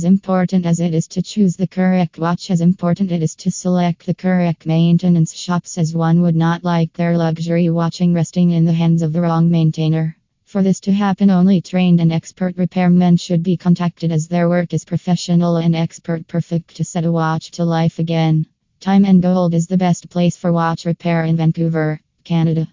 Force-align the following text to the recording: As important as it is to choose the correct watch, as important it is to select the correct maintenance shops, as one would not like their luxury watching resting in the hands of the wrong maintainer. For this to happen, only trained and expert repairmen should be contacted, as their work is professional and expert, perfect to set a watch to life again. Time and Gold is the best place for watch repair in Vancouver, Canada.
As 0.00 0.04
important 0.04 0.64
as 0.64 0.80
it 0.80 0.94
is 0.94 1.06
to 1.08 1.20
choose 1.20 1.56
the 1.56 1.66
correct 1.66 2.18
watch, 2.18 2.50
as 2.50 2.62
important 2.62 3.12
it 3.12 3.22
is 3.22 3.34
to 3.34 3.50
select 3.50 4.06
the 4.06 4.14
correct 4.14 4.64
maintenance 4.64 5.34
shops, 5.34 5.76
as 5.76 5.94
one 5.94 6.22
would 6.22 6.34
not 6.34 6.64
like 6.64 6.94
their 6.94 7.18
luxury 7.18 7.68
watching 7.68 8.14
resting 8.14 8.52
in 8.52 8.64
the 8.64 8.72
hands 8.72 9.02
of 9.02 9.12
the 9.12 9.20
wrong 9.20 9.50
maintainer. 9.50 10.16
For 10.46 10.62
this 10.62 10.80
to 10.80 10.92
happen, 10.92 11.28
only 11.28 11.60
trained 11.60 12.00
and 12.00 12.14
expert 12.14 12.56
repairmen 12.56 13.20
should 13.20 13.42
be 13.42 13.58
contacted, 13.58 14.10
as 14.10 14.26
their 14.26 14.48
work 14.48 14.72
is 14.72 14.86
professional 14.86 15.58
and 15.58 15.76
expert, 15.76 16.26
perfect 16.26 16.76
to 16.76 16.84
set 16.84 17.04
a 17.04 17.12
watch 17.12 17.50
to 17.50 17.66
life 17.66 17.98
again. 17.98 18.46
Time 18.80 19.04
and 19.04 19.20
Gold 19.20 19.52
is 19.52 19.66
the 19.66 19.76
best 19.76 20.08
place 20.08 20.34
for 20.34 20.50
watch 20.50 20.86
repair 20.86 21.24
in 21.26 21.36
Vancouver, 21.36 22.00
Canada. 22.24 22.70